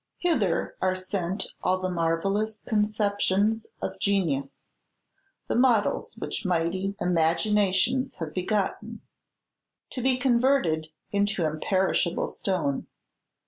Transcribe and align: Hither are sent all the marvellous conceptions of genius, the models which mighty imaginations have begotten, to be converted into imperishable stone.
Hither 0.17 0.75
are 0.81 0.95
sent 0.95 1.49
all 1.61 1.79
the 1.79 1.91
marvellous 1.91 2.63
conceptions 2.65 3.67
of 3.83 3.99
genius, 3.99 4.63
the 5.47 5.53
models 5.53 6.15
which 6.17 6.43
mighty 6.43 6.95
imaginations 6.99 8.15
have 8.17 8.33
begotten, 8.33 9.01
to 9.91 10.01
be 10.01 10.17
converted 10.17 10.87
into 11.11 11.45
imperishable 11.45 12.29
stone. 12.29 12.87